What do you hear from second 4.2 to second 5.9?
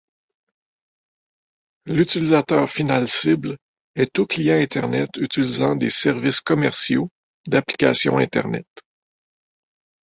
client Internet utilisant